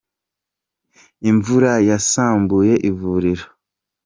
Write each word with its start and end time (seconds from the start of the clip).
Imvura 1.29 1.73
yasambuye 1.89 2.73
ivuriro 2.89 3.45